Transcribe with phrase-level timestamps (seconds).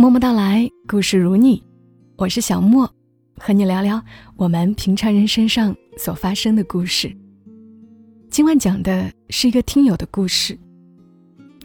[0.00, 1.62] 默默到来，故事如你，
[2.16, 2.90] 我是小莫，
[3.36, 4.02] 和你聊聊
[4.34, 7.14] 我们平常人身上所发生的故事。
[8.30, 10.58] 今晚讲的是一个听友的故事，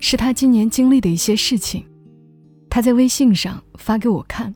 [0.02, 1.86] 是他今年经历的一些事情，
[2.70, 4.54] 他在微信上发给我看，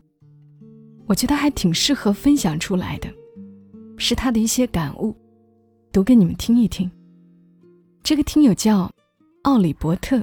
[1.05, 3.07] 我觉得还挺适合分享出来的，
[3.97, 5.15] 是他的一些感悟，
[5.93, 6.91] 读给你们听一听。
[8.03, 8.91] 这个听友叫
[9.43, 10.21] 奥里伯特。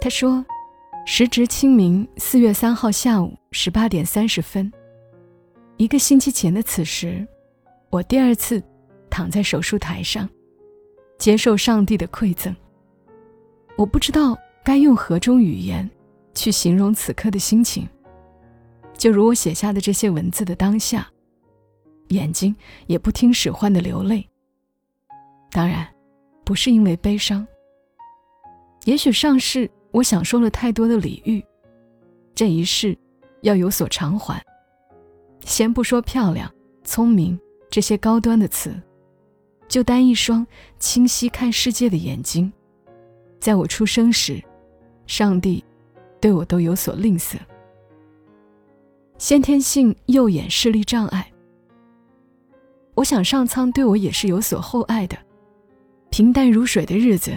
[0.00, 0.44] 他说
[1.04, 4.72] ：“时值清明四月三号下午十八点三十分，
[5.76, 7.26] 一个星期前的此时，
[7.90, 8.62] 我第二次
[9.10, 10.28] 躺在手术台上，
[11.18, 12.54] 接受上帝的馈赠。
[13.76, 15.88] 我不知道该用何种语言
[16.32, 17.86] 去形容此刻的心情。
[18.96, 21.08] 就如我写下的这些文字的当下，
[22.08, 22.54] 眼睛
[22.86, 24.28] 也不听使唤的流泪。
[25.50, 25.88] 当然，
[26.44, 27.44] 不是因为悲伤。
[28.84, 31.44] 也许上世。”我享受了太多的礼遇，
[32.34, 32.96] 这一世
[33.42, 34.42] 要有所偿还。
[35.40, 36.52] 先不说漂亮、
[36.84, 37.38] 聪明
[37.70, 38.74] 这些高端的词，
[39.66, 40.46] 就单一双
[40.78, 42.52] 清晰看世界的眼睛，
[43.40, 44.42] 在我出生时，
[45.06, 45.64] 上帝
[46.20, 47.36] 对我都有所吝啬。
[49.16, 51.32] 先天性右眼视力障碍，
[52.94, 55.16] 我想上苍对我也是有所厚爱的。
[56.10, 57.32] 平淡如水的日子，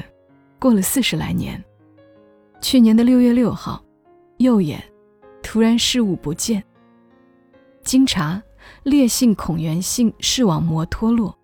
[0.60, 1.64] 过了四十来年。
[2.62, 3.84] 去年的六月六号，
[4.38, 4.82] 右眼
[5.42, 6.64] 突然视物不见。
[7.84, 8.42] 经查，
[8.84, 11.36] 烈性孔源性视网膜脱落，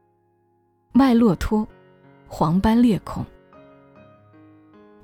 [0.94, 1.68] 脉络脱，
[2.28, 3.26] 黄斑裂孔。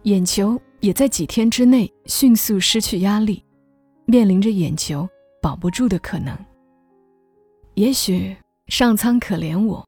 [0.03, 3.44] 眼球也在几天之内迅速失去压力，
[4.06, 5.09] 面临着眼球
[5.41, 6.38] 保不住的可能。
[7.73, 8.36] 也许
[8.67, 9.84] 上苍可怜我，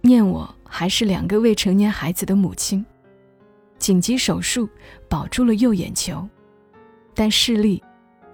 [0.00, 2.86] 念我还是两个未成年孩子的母亲。
[3.80, 4.68] 紧急手术
[5.08, 6.28] 保住了右眼球，
[7.14, 7.82] 但视力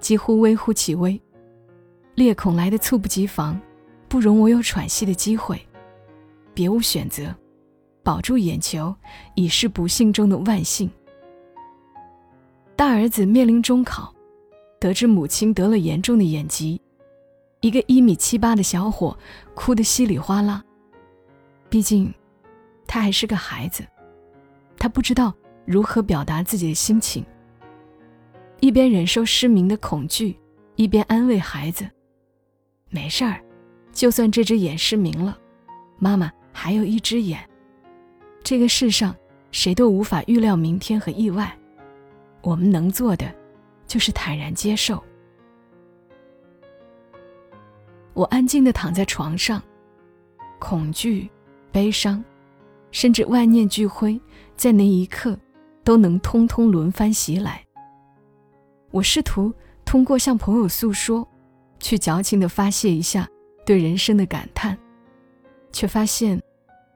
[0.01, 1.19] 几乎微乎其微。
[2.17, 3.59] 裂孔来的猝不及防，
[4.09, 5.65] 不容我有喘息的机会，
[6.53, 7.33] 别无选择，
[8.03, 8.95] 保住眼球
[9.37, 10.91] 已是不幸中的万幸。
[12.75, 14.13] 大儿子面临中考，
[14.81, 16.81] 得知母亲得了严重的眼疾，
[17.61, 19.17] 一个一米七八的小伙
[19.55, 20.65] 哭得稀里哗啦。
[21.69, 22.13] 毕竟，
[22.87, 23.87] 他还是个孩子。
[24.79, 25.35] 他不知道
[25.67, 27.25] 如何表达自己的心情，
[28.61, 30.39] 一边忍受失明的恐惧，
[30.77, 31.89] 一边安慰孩子
[32.89, 33.43] ：“没事儿，
[33.93, 35.37] 就算这只眼失明了，
[35.99, 37.41] 妈妈还有一只眼。
[38.45, 39.15] 这个世上
[39.51, 41.57] 谁都无法预料明天和意外，
[42.43, 43.27] 我们能做的
[43.87, 45.03] 就是坦然接受。”
[48.15, 49.61] 我安静地躺在床上，
[50.59, 51.29] 恐惧、
[51.73, 52.25] 悲伤。
[52.93, 54.19] 甚至万念俱灰，
[54.57, 55.39] 在那一刻，
[55.87, 57.65] 都能通通轮番袭来。
[58.91, 59.55] 我试图
[59.85, 61.25] 通过向朋友诉说，
[61.79, 63.29] 去矫情地发泄一下
[63.65, 64.77] 对人生的感叹，
[65.71, 66.43] 却发现，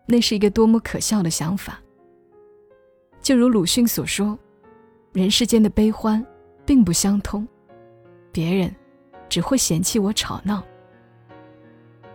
[0.06, 1.80] 那是一个多么可笑的想法。
[3.22, 4.36] 就如鲁迅所说，
[5.12, 6.26] 人世间的悲欢，
[6.66, 7.46] 并不相通，
[8.32, 8.74] 别人
[9.28, 10.60] 只会嫌弃我吵闹。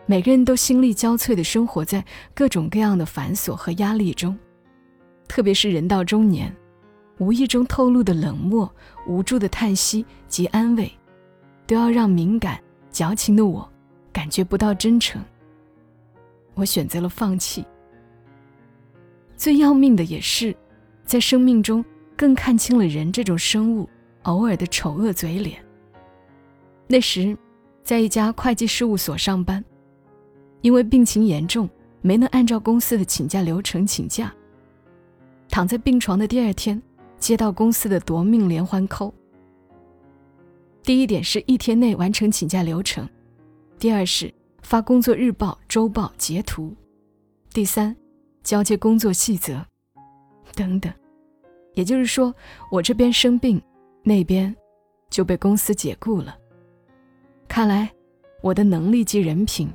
[0.05, 2.03] 每个人都心力交瘁地生活在
[2.33, 4.37] 各种各样的繁琐和压力中，
[5.25, 6.53] 特别是人到中年，
[7.17, 8.69] 无意中透露的冷漠、
[9.07, 10.91] 无助的叹息及安慰，
[11.65, 12.59] 都要让敏感、
[12.91, 13.67] 矫情的我
[14.11, 15.21] 感觉不到真诚。
[16.53, 17.65] 我选择了放弃。
[19.37, 20.55] 最要命的也是，
[21.03, 21.83] 在生命中
[22.15, 23.89] 更看清了人这种生物
[24.23, 25.63] 偶尔的丑恶嘴脸。
[26.87, 27.37] 那时，
[27.83, 29.63] 在一家会计事务所上班。
[30.61, 31.69] 因为病情严重，
[32.01, 34.33] 没能按照公司的请假流程请假。
[35.47, 36.81] 躺在病床的第二天，
[37.17, 39.13] 接到公司的夺命连环扣。
[40.83, 43.07] 第一点是一天内完成请假流程，
[43.79, 46.75] 第二是发工作日报、周报截图，
[47.51, 47.95] 第三
[48.43, 49.65] 交接工作细则，
[50.55, 50.93] 等等。
[51.73, 52.33] 也就是说，
[52.71, 53.61] 我这边生病，
[54.03, 54.55] 那边
[55.09, 56.37] 就被公司解雇了。
[57.47, 57.91] 看来，
[58.41, 59.69] 我的能力及人品。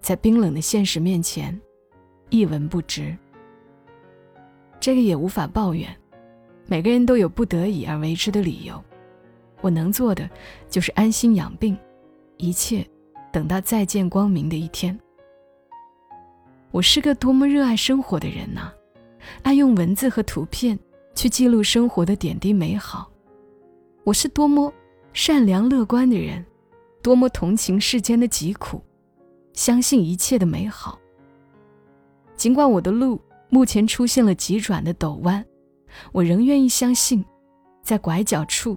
[0.00, 1.58] 在冰冷的现实面前，
[2.28, 3.16] 一文不值。
[4.78, 5.88] 这个也无法抱怨，
[6.66, 8.82] 每个人都有不得已而为之的理由。
[9.60, 10.28] 我能做的
[10.68, 11.76] 就是安心养病，
[12.36, 12.86] 一切
[13.32, 14.98] 等到再见光明的一天。
[16.70, 18.72] 我是个多么热爱生活的人呐，
[19.42, 20.78] 爱用文字和图片
[21.14, 23.10] 去记录生活的点滴美好。
[24.02, 24.72] 我是多么
[25.12, 26.44] 善良乐观的人，
[27.02, 28.82] 多么同情世间的疾苦。
[29.52, 30.98] 相信一切的美好。
[32.36, 35.44] 尽管我的路目前出现了急转的陡弯，
[36.12, 37.24] 我仍愿意相信，
[37.82, 38.76] 在拐角处，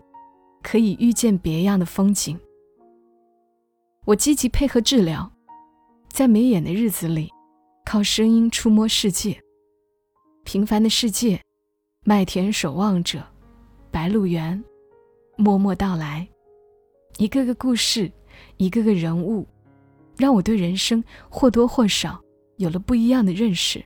[0.61, 2.39] 可以遇见别样的风景。
[4.05, 5.31] 我积极配合治疗，
[6.09, 7.29] 在没眼的日子里，
[7.85, 9.41] 靠声音触摸世界。
[10.43, 11.41] 平凡的世界，
[12.05, 13.21] 麦田守望者，
[13.91, 14.63] 白鹿原，
[15.35, 16.25] 默默到来，
[17.17, 18.09] 一个个故事，
[18.55, 19.45] 一个个人物，
[20.15, 22.21] 让我对人生或多或少
[22.55, 23.83] 有了不一样的认识。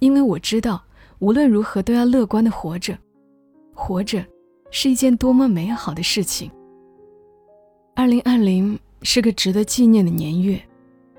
[0.00, 0.84] 因为我知道，
[1.22, 2.98] 无论如何都要乐观的活着，
[3.72, 4.26] 活着
[4.72, 6.50] 是一件多么美好的事情。
[7.94, 10.60] 二零二零是个值得纪念的年月，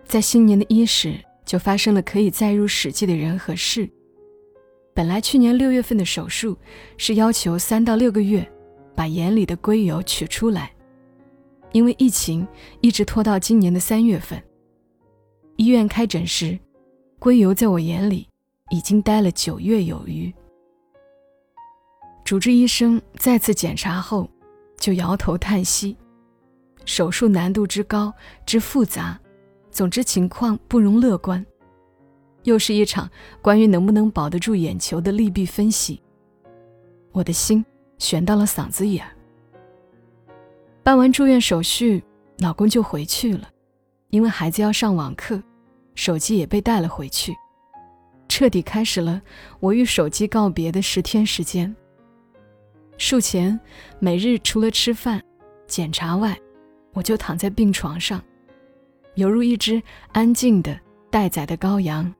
[0.03, 1.15] 在新年的伊始
[1.45, 3.89] 就发生了可以载入史记的人和事。
[4.94, 6.57] 本来去年六月份的手术
[6.97, 8.45] 是要求三到六个月
[8.94, 10.69] 把眼里的硅油取出来，
[11.71, 12.45] 因为疫情
[12.81, 14.38] 一直拖到今年的三月份。
[15.55, 16.59] 医院开诊时，
[17.19, 18.27] 硅油在我眼里
[18.74, 20.34] 已经待了九月有余。
[22.24, 24.28] 主治医生再次检查后，
[24.80, 25.96] 就摇头叹息：
[26.84, 28.12] 手术难度之高
[28.48, 29.20] 之复杂，
[29.70, 31.46] 总之情况不容乐观。
[32.46, 33.08] 又是一场
[33.44, 36.02] 关于能不能保得住眼球的利弊分析，
[37.12, 37.64] 我的心
[38.00, 39.12] 悬到了嗓子眼儿。
[40.81, 42.04] 办完住院手续，
[42.40, 43.48] 老公就回去了，
[44.10, 45.40] 因为孩子要上网课，
[45.94, 47.36] 手机也被带了回去，
[48.33, 49.21] 彻底开始了
[49.59, 51.71] 我与手机告别的十天时间。
[52.97, 53.59] 术前，
[54.00, 55.24] 每日除了吃饭、
[55.68, 56.35] 检查外，
[56.94, 58.19] 我就躺在病床上，
[59.13, 59.80] 犹如一只
[60.13, 60.75] 安静的
[61.12, 62.12] 待宰的羔羊。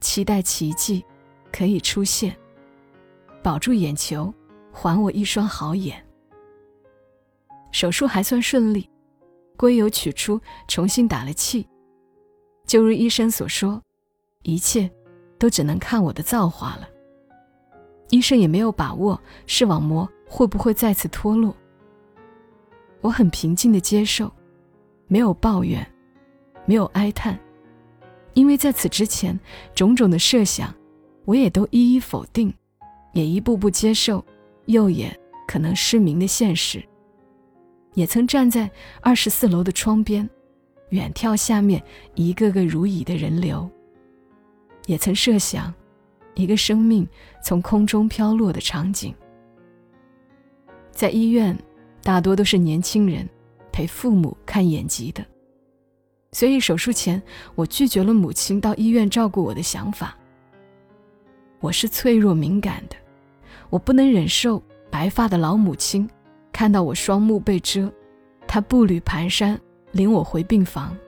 [0.00, 1.04] 期待奇迹
[1.52, 2.36] 可以出现，
[3.40, 4.34] 保住眼球，
[4.72, 6.04] 还我一双好眼。
[7.70, 8.90] 手术还算顺利，
[9.56, 11.64] 硅油取出，重新打了气。
[12.66, 13.80] 就如医生所说，
[14.42, 14.90] 一切
[15.40, 16.88] 都只能看我的造化了。
[18.10, 21.56] 医生也没有把握视网膜会不会再次脱落。
[23.00, 24.30] 我很平静的接受，
[25.08, 25.84] 没有抱怨，
[26.66, 27.38] 没有哀叹。
[28.34, 29.38] 因为在此之前，
[29.74, 30.72] 种种的设想，
[31.24, 32.52] 我也都一一否定，
[33.14, 34.22] 也一步步接受
[34.66, 36.82] 右眼可能失明的现实。
[37.94, 38.70] 也曾站在
[39.00, 40.28] 二十四楼的窗边，
[40.90, 41.82] 远眺下面
[42.14, 43.68] 一个个如蚁的人流。
[44.90, 45.72] 也曾设想，
[46.34, 47.06] 一个生命
[47.44, 49.14] 从空中飘落的场景。
[50.90, 51.56] 在医院，
[52.02, 53.28] 大多都是年轻人
[53.70, 55.24] 陪父母看眼疾的。
[56.32, 57.22] 所以手术前，
[57.54, 60.18] 我拒绝了母亲到医院照顾我的想法。
[61.60, 62.96] 我是脆弱敏感的，
[63.68, 64.60] 我不能忍受
[64.90, 66.10] 白发的老母亲
[66.50, 67.88] 看到我双目被遮，
[68.44, 69.56] 她步履蹒跚
[69.92, 70.98] 领我回病房。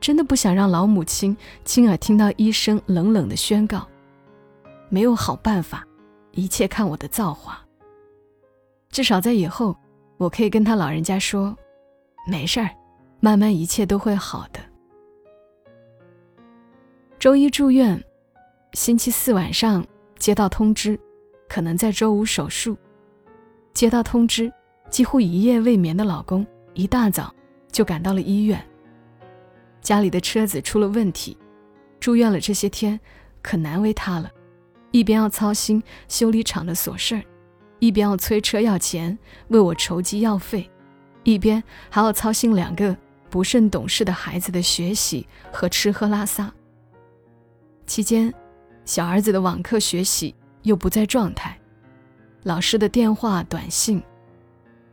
[0.00, 3.86] 真的不想让老母亲亲耳听到医生冷冷的宣告
[4.88, 5.86] ：“没有好办法，
[6.32, 7.64] 一切看我的造化。”
[8.90, 9.76] 至少在以后，
[10.16, 11.56] 我可以跟他老人家说
[12.26, 12.70] ：“没事儿。”
[13.22, 14.58] 慢慢一切都会好的。
[17.18, 18.02] 周一住院，
[18.72, 19.86] 星期四晚上
[20.18, 20.98] 接到通知，
[21.46, 22.74] 可能在周五手术。
[23.74, 24.50] 接到通知，
[24.88, 27.30] 几乎一夜未眠的老公一大早
[27.70, 28.58] 就赶到了医院。
[29.80, 31.36] 家里的车子出了问题，
[31.98, 32.98] 住院了这些天，
[33.42, 34.30] 可难为他了。
[34.90, 37.22] 一边要操心修理厂的琐事儿，
[37.78, 39.18] 一边要催车要钱，
[39.48, 40.68] 为我筹集药费，
[41.22, 42.96] 一边还要操心两个。
[43.30, 46.52] 不甚懂事的孩子的学习和吃喝拉撒。
[47.86, 48.34] 期间，
[48.84, 51.56] 小儿子的网课学习又不在状态，
[52.42, 54.02] 老师的电话短信，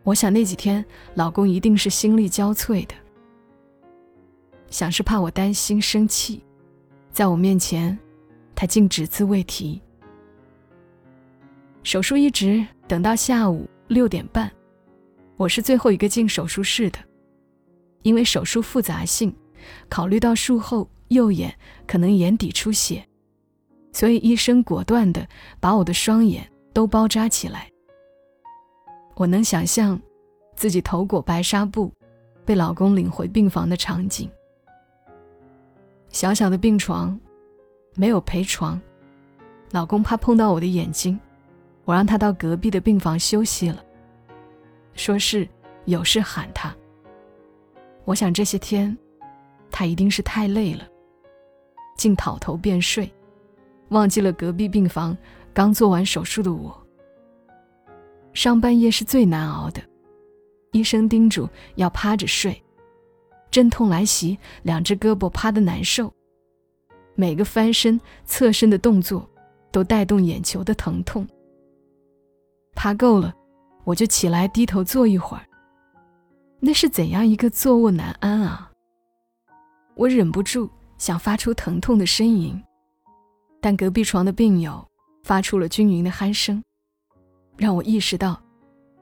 [0.03, 2.93] 我想那几天老公一定是心力交瘁的。
[4.69, 6.43] 想是怕我担心生气，
[7.11, 7.97] 在我面前，
[8.53, 9.81] 他竟只字未提。
[11.83, 14.51] 手术一直等到下午六点半，
[15.37, 16.99] 我是最后一个进手术室的。
[18.03, 19.33] 因为手术复杂性，
[19.89, 21.53] 考虑到术后右眼
[21.85, 23.05] 可能眼底出血，
[23.91, 25.27] 所以医生果断地
[25.59, 27.69] 把我的双眼都包扎起来。
[29.15, 29.99] 我能想象
[30.55, 31.91] 自己头裹白纱布，
[32.45, 34.29] 被老公领回病房的场景。
[36.09, 37.19] 小小的病床，
[37.95, 38.79] 没有陪床，
[39.71, 41.19] 老公怕碰到我的眼睛，
[41.85, 43.83] 我让他到隔壁的病房休息了，
[44.93, 45.47] 说是
[45.85, 46.75] 有事喊他。
[48.05, 48.97] 我想这些天，
[49.69, 50.87] 他一定是太累了，
[51.97, 53.11] 竟倒头便睡，
[53.89, 55.15] 忘记了隔壁病房
[55.53, 56.75] 刚做完手术的我。
[58.33, 59.81] 上半夜是最难熬的，
[60.71, 62.63] 医生叮嘱要趴着睡，
[63.57, 66.13] 阵痛来袭，两只胳膊趴得难受，
[67.15, 69.27] 每个翻身、侧身的动作
[69.71, 71.27] 都带动眼球的疼痛。
[72.75, 73.33] 趴够了，
[73.83, 75.43] 我就起来低头坐一会儿。
[76.59, 78.71] 那是怎样一个坐卧难安啊！
[79.95, 82.61] 我忍不住想发出疼痛的呻吟，
[83.59, 84.87] 但隔壁床的病友
[85.23, 86.63] 发出了均匀的鼾声，
[87.57, 88.39] 让我意识到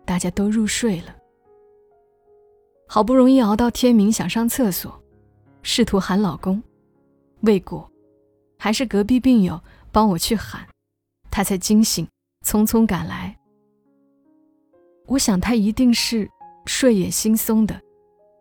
[0.06, 1.14] 大家都入睡了。
[2.88, 5.02] 好不容易熬到天明，想上厕所，
[5.64, 6.62] 试图喊老公，
[7.42, 7.90] 未果，
[8.58, 9.60] 还是隔壁病友
[9.92, 10.68] 帮我去喊，
[11.32, 12.08] 他才惊醒，
[12.46, 13.36] 匆匆赶来。
[15.08, 16.30] 我想他一定是
[16.66, 17.80] 睡眼惺忪的，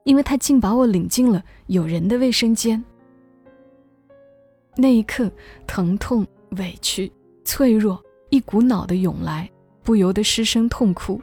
[0.05, 2.83] 因为他竟把我领进了有人的卫生间。
[4.77, 5.31] 那一刻，
[5.67, 7.11] 疼痛、委屈、
[7.45, 9.51] 脆弱一股脑的涌来，
[9.83, 11.21] 不由得失声痛哭，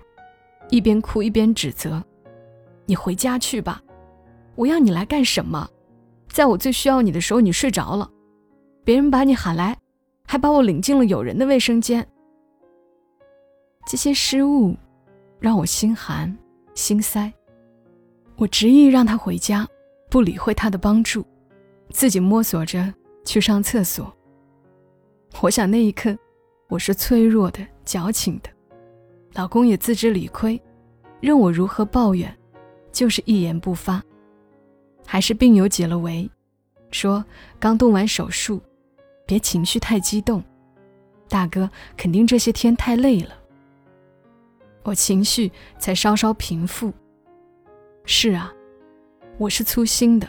[0.70, 2.04] 一边哭一边指责。
[2.92, 3.82] 你回家去吧，
[4.56, 5.66] 我要你来干什么？
[6.28, 8.12] 在我最需要你的时候，你睡着了，
[8.84, 9.78] 别人把你喊来，
[10.28, 12.06] 还把我领进了有人的卫生间。
[13.88, 14.76] 这些失误
[15.40, 16.38] 让我心寒
[16.74, 17.32] 心塞，
[18.36, 19.66] 我执意让他回家，
[20.10, 21.26] 不理会他的帮助，
[21.92, 22.94] 自己摸索着
[23.24, 24.14] 去上厕所。
[25.40, 26.14] 我想那一刻，
[26.68, 28.50] 我是脆弱的、矫情的，
[29.36, 30.62] 老公也自知理亏，
[31.22, 32.38] 任我如何抱怨。
[32.92, 34.04] 就是一言不发，
[35.06, 36.30] 还是病友解了围，
[36.92, 37.24] 说
[37.60, 38.62] 刚动完手术，
[39.26, 40.44] 别情绪太激动，
[41.30, 43.30] 大哥肯定这些天太累了。
[44.84, 46.92] 我情绪才稍稍平复。
[48.04, 48.52] 是啊，
[49.38, 50.28] 我是粗心的。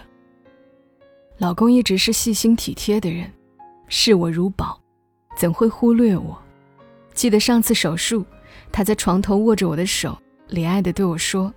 [1.38, 3.33] 老公一直是细心体贴的人，
[3.88, 4.81] 视我如宝，
[5.37, 6.38] 怎会忽略我？
[7.14, 8.25] 记得上次手术，
[8.71, 10.16] 他在床头握着我的手，
[10.49, 11.52] 怜爱的对我说。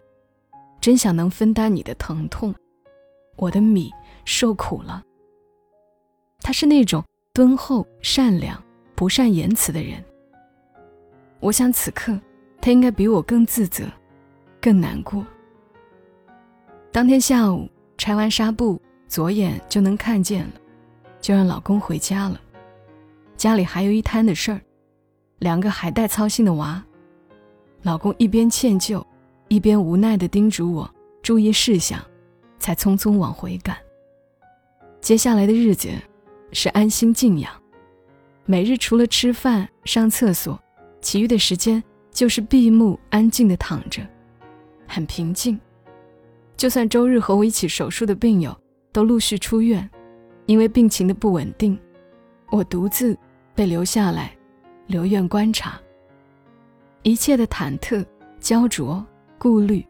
[0.85, 2.53] 真想能分担你的疼痛，
[3.37, 3.91] 我的米
[4.23, 5.01] 受苦了。
[6.41, 8.63] 他是那种敦厚、善良、
[8.93, 10.05] 不善言辞的人。
[11.39, 12.15] 我想此刻
[12.61, 13.83] 他应该比我更自责，
[14.61, 15.25] 更难过。
[16.91, 20.53] 当天下午拆完纱布，左眼就能看见了，
[21.19, 22.39] 就让老公回家了。
[23.35, 24.61] 家里还有一摊的事儿，
[25.39, 26.85] 两个还带操心的娃，
[27.81, 29.03] 老公一边歉疚。
[29.47, 30.89] 一边无奈地叮嘱我
[31.21, 31.99] 注意事项，
[32.59, 33.77] 才匆匆往回赶。
[35.01, 35.89] 接下来的日子
[36.51, 37.51] 是安心静养，
[38.45, 40.59] 每日除了吃饭、上厕所，
[40.99, 44.01] 其余的时间就是闭目安静地躺着，
[44.87, 45.59] 很平静。
[46.57, 48.55] 就算周日和我一起手术的病友
[48.91, 49.87] 都陆续出院，
[50.47, 51.77] 因为病情的不稳定，
[52.49, 53.15] 我独自
[53.53, 54.35] 被留下来
[54.87, 55.79] 留院观察。
[57.03, 58.03] 一切的忐忑、
[58.39, 59.05] 焦灼。
[59.37, 59.85] 顾虑，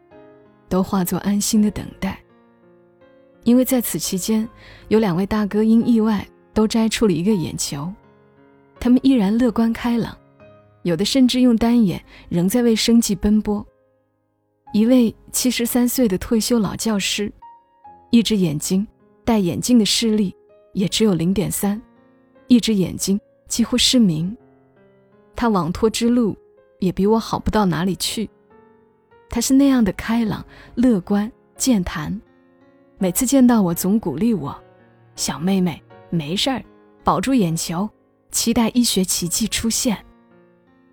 [0.68, 2.18] 都化作安心的等待。
[3.44, 4.48] 因为在此期间，
[4.88, 7.92] 有两位大哥因意外都摘出了一个眼球，
[8.80, 10.16] 他们依然乐观开朗，
[10.82, 13.64] 有的甚至用单眼仍在为生计奔波。
[14.72, 17.32] 一位七十三岁的退休老教师，
[18.10, 18.86] 一只眼睛
[19.24, 20.34] 戴眼镜的视力
[20.72, 21.80] 也只有零点三，
[22.48, 24.36] 一只眼睛几乎失明，
[25.36, 26.36] 他网脱之路
[26.80, 28.28] 也比我好不到哪里去。
[29.28, 32.20] 他是那样的开朗、乐观、健谈，
[32.98, 34.56] 每次见到我总鼓励我
[35.16, 36.62] ：“小妹妹，没事儿，
[37.04, 37.88] 保住眼球，
[38.30, 39.98] 期待医学奇迹出现。”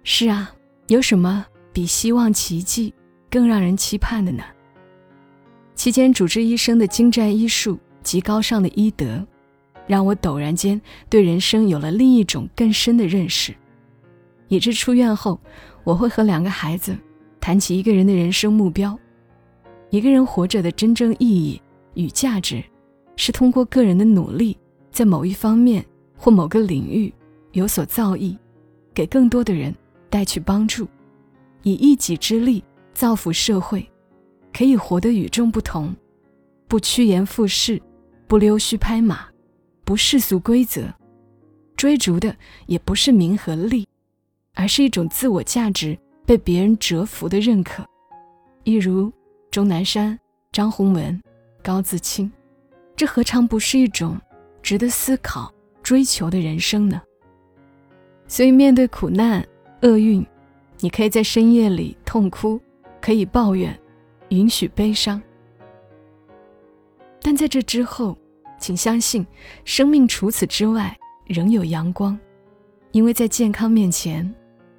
[0.04, 0.52] 是啊，
[0.88, 2.94] 有什么比希望奇迹
[3.30, 4.44] 更让人期盼的呢？
[5.76, 9.26] 期间，主治医生的精湛医术及高尚的医德，
[9.88, 13.56] 让我陡然间对人生有了另一种更深的认识，
[14.50, 15.40] 以致出院后，
[15.84, 16.96] 我会和两个孩子。
[17.44, 18.98] 谈起一个人的人生目标，
[19.90, 21.62] 一个人活着的真正意义
[21.94, 22.64] 与价值，
[23.18, 24.58] 是通过个人的努力，
[24.92, 25.86] 在某一方面
[26.16, 27.14] 或某个领域
[27.52, 28.38] 有所造诣，
[28.94, 29.76] 给更多的人
[30.10, 30.88] 带去帮助，
[31.64, 33.86] 以一己之力造福社会，
[34.54, 35.94] 可以活得与众不同，
[36.70, 37.78] 不趋炎附势，
[38.26, 39.28] 不溜须拍马，
[39.84, 40.84] 不世俗规则，
[41.76, 42.34] 追逐的
[42.68, 43.86] 也不是名和利，
[44.54, 46.00] 而是一种自我价值。
[46.26, 47.86] 被别人折服的认可，
[48.64, 49.12] 一如
[49.52, 50.18] 钟南山、
[50.52, 51.22] 张宏文、
[51.62, 52.32] 高自清，
[52.96, 54.20] 这何尝不是一种
[54.62, 57.02] 值得思考、追求的人生呢？
[58.28, 59.46] 所以，面对苦难、
[59.82, 60.26] 厄运，
[60.80, 62.60] 你可以在深夜里痛哭，
[63.02, 63.78] 可以抱怨，
[64.30, 65.22] 允许悲伤。
[67.22, 68.18] 但在这之后，
[68.58, 69.26] 请相信，
[69.66, 72.18] 生命除此之外仍有阳光，
[72.92, 74.34] 因为在健康面前。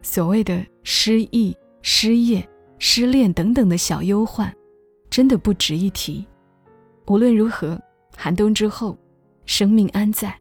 [0.05, 2.47] 所谓的失忆、失业、
[2.79, 4.55] 失恋等等的小忧患，
[5.09, 6.25] 真的不值一提。
[7.07, 7.81] 无论如何，
[8.15, 8.97] 寒冬之后，
[9.47, 10.39] 生命安在，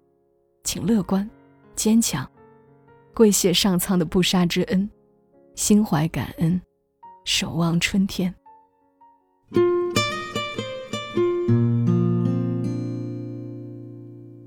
[0.66, 1.28] 请乐观、
[1.76, 2.30] 坚强，
[3.14, 4.88] 跪谢上苍的不杀之恩，
[5.56, 6.62] 心怀感恩，
[7.24, 8.36] 守望春天。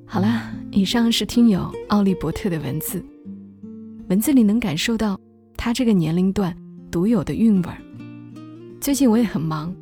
[0.05, 3.03] 好啦，以上是听友奥利伯特的文字，
[4.09, 5.19] 文字里能感受到
[5.57, 6.57] 他这个年龄段
[6.93, 7.83] 独有的韵味儿。
[8.81, 9.75] 最近我也很忙，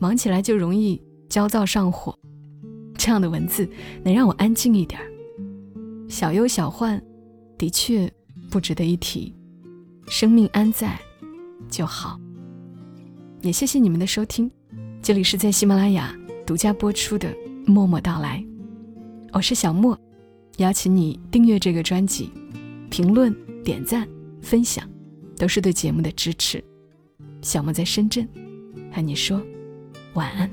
[0.00, 2.18] 忙起来就容易焦躁上火，
[2.98, 3.68] 这样的文字
[4.02, 5.06] 能让我安静一点儿。
[6.08, 7.00] 小忧小患，
[7.56, 8.12] 的确
[8.50, 9.32] 不值得一提，
[10.08, 10.98] 生命安在
[11.68, 12.18] 就好。
[13.42, 14.50] 也谢谢你们的收听，
[15.00, 16.12] 这里是在喜马拉雅
[16.44, 17.28] 独家播出的
[17.66, 18.44] 《默默到来》，
[19.32, 19.96] 我是小莫，
[20.56, 22.30] 邀请你订阅这个专辑，
[22.90, 23.32] 评论、
[23.64, 24.08] 点赞、
[24.40, 24.88] 分享，
[25.36, 26.62] 都是对节目的支持。
[27.42, 28.28] 小莫在深圳，
[28.92, 29.40] 和你说
[30.14, 30.50] 晚安。